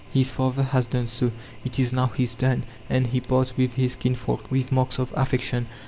[0.11, 1.31] His father has done so,
[1.63, 5.67] it is now his turn; and he parts with his kinsfolk with marks of affection.